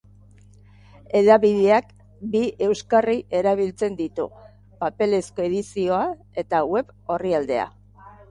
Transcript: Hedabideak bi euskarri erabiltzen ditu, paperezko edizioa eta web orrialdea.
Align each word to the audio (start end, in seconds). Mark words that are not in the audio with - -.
Hedabideak 1.17 1.91
bi 2.35 2.39
euskarri 2.69 3.15
erabiltzen 3.41 3.99
ditu, 4.01 4.25
paperezko 4.85 5.47
edizioa 5.49 6.03
eta 6.45 6.65
web 6.73 6.91
orrialdea. 7.17 7.69